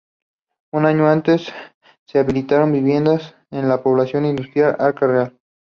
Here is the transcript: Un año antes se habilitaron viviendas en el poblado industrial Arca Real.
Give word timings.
Un 0.73 0.87
año 0.87 1.05
antes 1.07 1.53
se 2.07 2.17
habilitaron 2.17 2.71
viviendas 2.73 3.35
en 3.51 3.69
el 3.69 3.79
poblado 3.81 4.17
industrial 4.27 4.75
Arca 4.79 5.05
Real. 5.05 5.37